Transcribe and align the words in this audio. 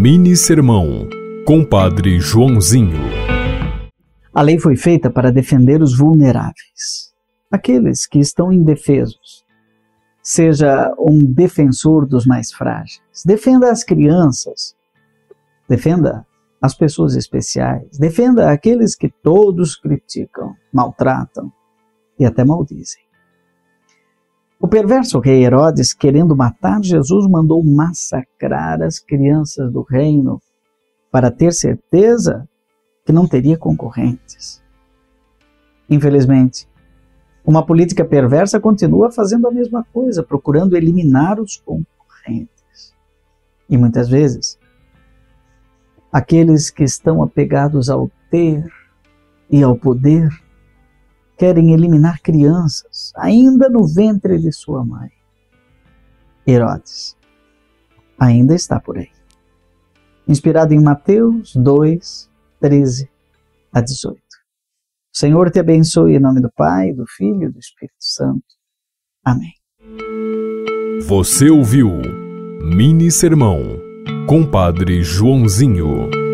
Mini 0.00 0.36
Sermão, 0.36 1.08
Compadre 1.44 2.20
Joãozinho. 2.20 3.00
A 4.32 4.40
lei 4.42 4.56
foi 4.56 4.76
feita 4.76 5.10
para 5.10 5.32
defender 5.32 5.82
os 5.82 5.98
vulneráveis, 5.98 7.12
aqueles 7.50 8.06
que 8.06 8.20
estão 8.20 8.52
indefesos. 8.52 9.44
Seja 10.22 10.94
um 10.96 11.24
defensor 11.24 12.06
dos 12.06 12.26
mais 12.26 12.52
frágeis. 12.52 13.02
Defenda 13.26 13.72
as 13.72 13.82
crianças. 13.82 14.76
Defenda 15.68 16.24
as 16.62 16.76
pessoas 16.76 17.16
especiais. 17.16 17.98
Defenda 17.98 18.52
aqueles 18.52 18.94
que 18.94 19.12
todos 19.20 19.74
criticam, 19.74 20.54
maltratam 20.72 21.52
e 22.16 22.24
até 22.24 22.44
maldizem. 22.44 23.02
O 24.60 24.66
perverso 24.66 25.20
rei 25.20 25.44
Herodes, 25.44 25.94
querendo 25.94 26.34
matar 26.34 26.82
Jesus, 26.82 27.28
mandou 27.28 27.62
massacrar 27.62 28.82
as 28.82 28.98
crianças 28.98 29.72
do 29.72 29.82
reino 29.82 30.42
para 31.12 31.30
ter 31.30 31.52
certeza 31.52 32.48
que 33.06 33.12
não 33.12 33.28
teria 33.28 33.56
concorrentes. 33.56 34.60
Infelizmente, 35.88 36.68
uma 37.44 37.64
política 37.64 38.04
perversa 38.04 38.58
continua 38.58 39.12
fazendo 39.12 39.46
a 39.46 39.52
mesma 39.52 39.86
coisa, 39.92 40.24
procurando 40.24 40.76
eliminar 40.76 41.40
os 41.40 41.56
concorrentes. 41.56 42.94
E 43.70 43.76
muitas 43.78 44.08
vezes, 44.08 44.58
aqueles 46.12 46.68
que 46.68 46.82
estão 46.82 47.22
apegados 47.22 47.88
ao 47.88 48.10
ter 48.28 48.66
e 49.48 49.62
ao 49.62 49.76
poder 49.76 50.28
querem 51.38 51.72
eliminar 51.72 52.20
crianças, 52.20 53.12
ainda 53.16 53.68
no 53.68 53.86
ventre 53.86 54.38
de 54.38 54.52
sua 54.52 54.84
mãe. 54.84 55.10
Herodes 56.46 57.16
ainda 58.18 58.54
está 58.54 58.80
por 58.80 58.98
aí. 58.98 59.10
Inspirado 60.26 60.74
em 60.74 60.82
Mateus 60.82 61.54
2, 61.54 62.28
13 62.60 63.08
a 63.72 63.80
18. 63.80 64.18
O 64.18 64.20
Senhor 65.12 65.50
te 65.50 65.58
abençoe 65.58 66.16
em 66.16 66.20
nome 66.20 66.40
do 66.40 66.50
Pai, 66.54 66.92
do 66.92 67.04
Filho 67.06 67.48
e 67.48 67.52
do 67.52 67.58
Espírito 67.58 67.96
Santo. 67.98 68.44
Amém. 69.24 69.52
Você 71.06 71.48
ouviu 71.48 71.90
Mini 72.62 73.10
Sermão, 73.10 73.62
Compadre 74.26 75.02
Joãozinho. 75.02 76.27